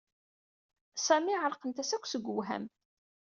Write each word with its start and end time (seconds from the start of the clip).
Sami 1.05 1.35
ɛerqent-as 1.43 1.91
akk 1.95 2.05
seg 2.07 2.23
uwham. 2.37 2.65